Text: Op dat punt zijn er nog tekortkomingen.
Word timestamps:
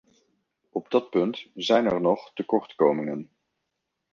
Op 0.69 0.91
dat 0.91 1.09
punt 1.09 1.47
zijn 1.53 1.85
er 1.85 2.01
nog 2.01 2.31
tekortkomingen. 2.33 3.29